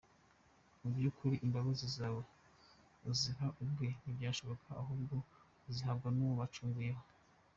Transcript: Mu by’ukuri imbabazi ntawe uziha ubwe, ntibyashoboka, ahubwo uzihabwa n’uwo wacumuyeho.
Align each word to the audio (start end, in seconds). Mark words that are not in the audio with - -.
Mu 0.81 0.89
by’ukuri 0.95 1.35
imbabazi 1.45 1.85
ntawe 1.95 2.21
uziha 3.11 3.47
ubwe, 3.63 3.87
ntibyashoboka, 4.01 4.67
ahubwo 4.81 5.15
uzihabwa 5.69 6.07
n’uwo 6.15 6.35
wacumuyeho. 6.41 7.03